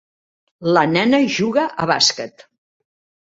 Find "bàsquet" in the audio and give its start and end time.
1.93-2.47